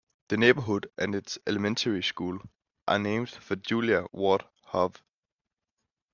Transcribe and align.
The 0.29 0.37
neighborhood 0.37 0.89
and 0.97 1.13
its 1.13 1.37
elementary 1.45 2.01
school 2.01 2.39
are 2.87 2.97
named 2.97 3.29
for 3.29 3.55
Julia 3.55 4.07
Ward 4.11 4.43
Howe. 4.65 4.93